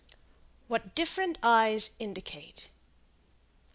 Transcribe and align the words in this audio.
WHAT 0.67 0.95
DIFFERENT 0.95 1.37
EYES 1.43 1.91
INDICATE. 1.99 2.69